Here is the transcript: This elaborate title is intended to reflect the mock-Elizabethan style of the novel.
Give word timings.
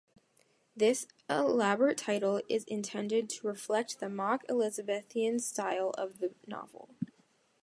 This 0.75 1.05
elaborate 1.29 1.95
title 1.99 2.41
is 2.49 2.63
intended 2.63 3.29
to 3.29 3.45
reflect 3.45 3.99
the 3.99 4.09
mock-Elizabethan 4.09 5.37
style 5.37 5.91
of 5.91 6.17
the 6.17 6.33
novel. 6.47 6.89